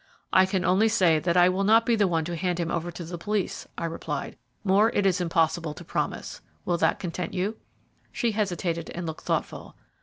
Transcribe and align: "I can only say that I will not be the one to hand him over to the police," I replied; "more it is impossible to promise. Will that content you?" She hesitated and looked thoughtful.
"I 0.33 0.47
can 0.47 0.65
only 0.65 0.87
say 0.87 1.19
that 1.19 1.37
I 1.37 1.47
will 1.47 1.63
not 1.63 1.85
be 1.85 1.95
the 1.95 2.07
one 2.07 2.25
to 2.25 2.35
hand 2.35 2.59
him 2.59 2.71
over 2.71 2.89
to 2.89 3.03
the 3.03 3.19
police," 3.19 3.67
I 3.77 3.85
replied; 3.85 4.35
"more 4.63 4.89
it 4.95 5.05
is 5.05 5.21
impossible 5.21 5.75
to 5.75 5.85
promise. 5.85 6.41
Will 6.65 6.79
that 6.79 6.97
content 6.97 7.35
you?" 7.35 7.57
She 8.11 8.31
hesitated 8.31 8.89
and 8.95 9.05
looked 9.05 9.25
thoughtful. 9.25 9.75